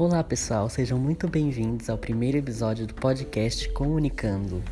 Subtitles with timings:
[0.00, 4.64] Olá pessoal, sejam muito bem-vindos ao primeiro episódio do podcast Comunicando.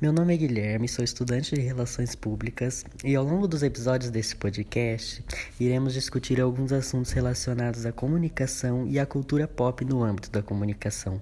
[0.00, 4.36] Meu nome é Guilherme, sou estudante de Relações Públicas e ao longo dos episódios desse
[4.36, 5.24] podcast
[5.58, 11.20] iremos discutir alguns assuntos relacionados à comunicação e à cultura pop no âmbito da comunicação.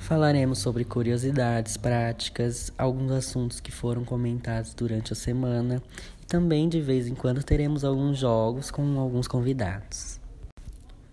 [0.00, 5.80] Falaremos sobre curiosidades, práticas, alguns assuntos que foram comentados durante a semana
[6.34, 10.18] também de vez em quando teremos alguns jogos com alguns convidados.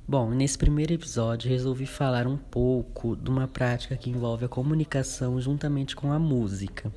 [0.07, 5.39] Bom, nesse primeiro episódio resolvi falar um pouco de uma prática que envolve a comunicação
[5.39, 6.91] juntamente com a música.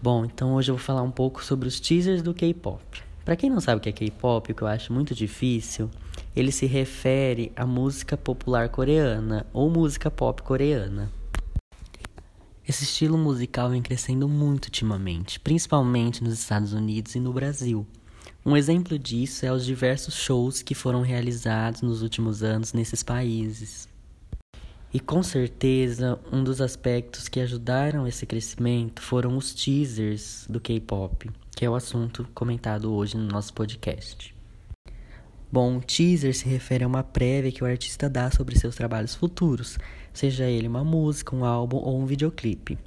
[0.00, 3.02] Bom, então hoje eu vou falar um pouco sobre os teasers do K-pop.
[3.24, 5.90] Para quem não sabe o que é K-pop, o que eu acho muito difícil,
[6.36, 11.10] ele se refere à música popular coreana ou música pop coreana.
[12.68, 17.86] Esse estilo musical vem crescendo muito ultimamente, principalmente nos Estados Unidos e no Brasil.
[18.44, 23.88] Um exemplo disso é os diversos shows que foram realizados nos últimos anos nesses países.
[24.92, 31.30] E com certeza, um dos aspectos que ajudaram esse crescimento foram os teasers do K-pop,
[31.54, 34.34] que é o assunto comentado hoje no nosso podcast.
[35.50, 39.78] Bom, teaser se refere a uma prévia que o artista dá sobre seus trabalhos futuros,
[40.16, 42.78] seja ele uma música, um álbum ou um videoclipe.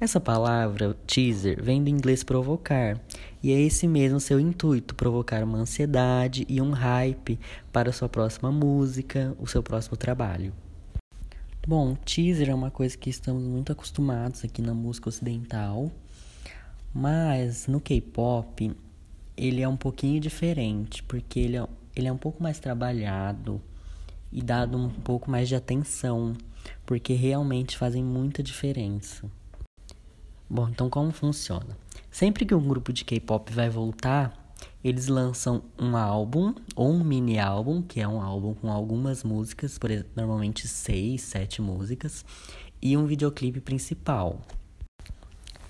[0.00, 3.00] Essa palavra, teaser, vem do inglês provocar,
[3.42, 7.38] e é esse mesmo seu intuito, provocar uma ansiedade e um hype
[7.72, 10.52] para a sua próxima música, o seu próximo trabalho.
[11.66, 15.90] Bom, teaser é uma coisa que estamos muito acostumados aqui na música ocidental,
[16.92, 18.76] mas no K-pop
[19.36, 23.62] ele é um pouquinho diferente, porque ele é, ele é um pouco mais trabalhado
[24.30, 26.34] e dado um pouco mais de atenção,
[26.84, 29.30] porque realmente fazem muita diferença.
[30.48, 31.76] Bom, então como funciona?
[32.10, 37.38] Sempre que um grupo de K-pop vai voltar, eles lançam um álbum ou um mini
[37.38, 42.24] álbum, que é um álbum com algumas músicas, por exemplo, normalmente seis, sete músicas,
[42.80, 44.40] e um videoclipe principal.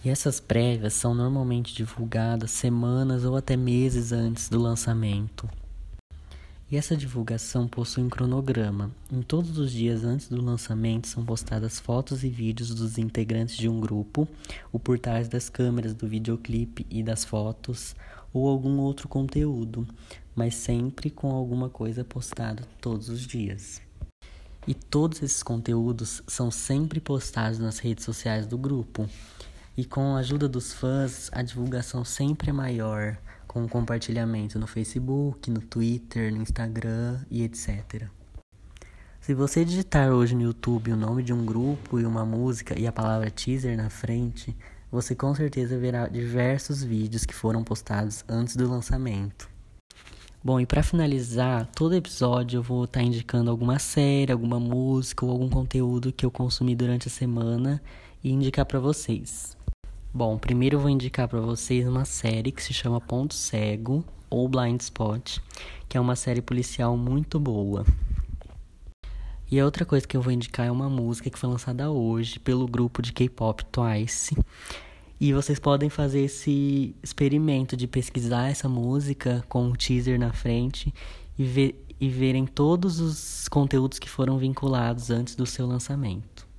[0.04, 5.48] E essas prévias são normalmente divulgadas semanas ou até meses antes do lançamento.
[6.76, 8.90] Essa divulgação possui um cronograma.
[9.12, 13.68] Em todos os dias antes do lançamento são postadas fotos e vídeos dos integrantes de
[13.68, 14.26] um grupo,
[14.72, 17.94] o por trás das câmeras do videoclipe e das fotos,
[18.32, 19.86] ou algum outro conteúdo,
[20.34, 23.80] mas sempre com alguma coisa postada todos os dias.
[24.66, 29.08] E todos esses conteúdos são sempre postados nas redes sociais do grupo.
[29.76, 33.16] E com a ajuda dos fãs, a divulgação sempre é maior,
[33.54, 38.08] com compartilhamento no Facebook, no Twitter, no Instagram e etc.
[39.20, 42.84] Se você digitar hoje no YouTube o nome de um grupo e uma música e
[42.84, 44.56] a palavra teaser na frente,
[44.90, 49.48] você com certeza verá diversos vídeos que foram postados antes do lançamento.
[50.42, 55.24] Bom, e para finalizar, todo episódio eu vou estar tá indicando alguma série, alguma música
[55.24, 57.80] ou algum conteúdo que eu consumi durante a semana
[58.22, 59.56] e indicar para vocês.
[60.16, 64.48] Bom, primeiro eu vou indicar para vocês uma série que se chama Ponto Cego ou
[64.48, 65.38] Blind Spot,
[65.88, 67.84] que é uma série policial muito boa.
[69.50, 72.38] E a outra coisa que eu vou indicar é uma música que foi lançada hoje
[72.38, 74.36] pelo grupo de K-pop Twice.
[75.20, 80.94] E vocês podem fazer esse experimento de pesquisar essa música com um teaser na frente
[81.36, 86.53] e, ver, e verem todos os conteúdos que foram vinculados antes do seu lançamento.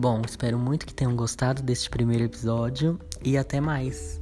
[0.00, 4.18] Bom, espero muito que tenham gostado deste primeiro episódio e até mais!